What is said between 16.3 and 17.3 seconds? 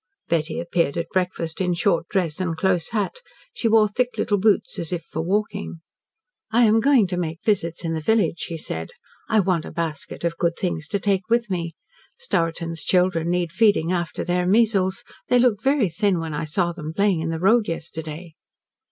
I saw them playing in